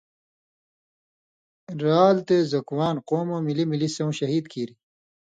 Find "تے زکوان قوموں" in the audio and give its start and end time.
2.27-3.41